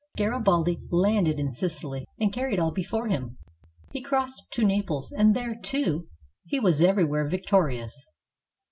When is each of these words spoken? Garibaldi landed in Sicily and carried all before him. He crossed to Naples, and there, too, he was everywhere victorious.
Garibaldi 0.17 0.79
landed 0.89 1.39
in 1.39 1.51
Sicily 1.51 2.07
and 2.19 2.33
carried 2.33 2.59
all 2.59 2.71
before 2.71 3.07
him. 3.07 3.37
He 3.91 4.01
crossed 4.01 4.41
to 4.49 4.65
Naples, 4.65 5.11
and 5.11 5.35
there, 5.35 5.53
too, 5.53 6.07
he 6.47 6.59
was 6.59 6.81
everywhere 6.81 7.29
victorious. 7.29 8.07